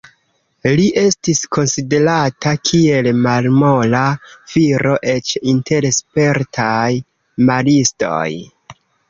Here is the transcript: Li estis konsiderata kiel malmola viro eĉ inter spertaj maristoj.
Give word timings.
Li 0.77 0.85
estis 1.01 1.41
konsiderata 1.57 2.53
kiel 2.69 3.09
malmola 3.25 4.01
viro 4.55 4.95
eĉ 5.15 5.31
inter 5.53 5.89
spertaj 5.99 6.89
maristoj. 7.53 8.25